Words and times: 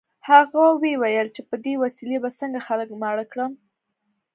هغه 0.29 0.63
ویې 0.81 0.95
ویل 1.01 1.27
چې 1.35 1.41
په 1.49 1.55
دې 1.65 1.73
وسیلې 1.83 2.17
به 2.23 2.29
څنګه 2.39 2.59
خلک 2.67 2.89
ماړه 3.01 3.25
کړم 3.31 3.51